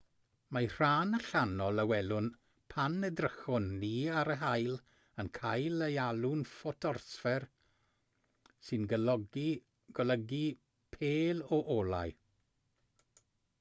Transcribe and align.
mae'r 0.55 0.71
rhan 0.75 1.09
allanol 1.17 1.81
a 1.81 1.83
welwn 1.89 2.29
pan 2.73 2.95
edrychwn 3.09 3.67
ni 3.83 3.91
ar 4.21 4.31
yr 4.35 4.39
haul 4.43 4.73
yn 5.25 5.29
cael 5.39 5.85
ei 5.89 5.99
alw'n 6.05 6.41
ffotosffer 6.55 7.45
sy'n 8.69 8.87
golygu 8.95 10.45
pêl 10.97 11.45
o 11.59 11.65
olau 11.77 12.15